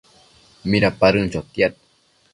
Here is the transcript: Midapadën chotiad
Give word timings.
Midapadën 0.69 1.27
chotiad 1.33 1.73